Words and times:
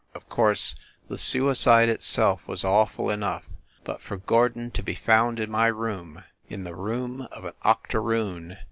Of 0.15 0.27
course, 0.29 0.73
the 1.09 1.17
sui 1.19 1.53
cide 1.53 1.87
itself 1.87 2.47
was 2.47 2.65
awful 2.65 3.11
enough; 3.11 3.47
but 3.83 4.01
for 4.01 4.17
Gordon 4.17 4.71
to 4.71 4.81
be 4.81 4.95
found 4.95 5.39
in 5.39 5.51
my 5.51 5.67
room, 5.67 6.23
in 6.49 6.63
the 6.63 6.73
room 6.73 7.27
of 7.31 7.45
an 7.45 7.53
octoroon! 7.63 8.57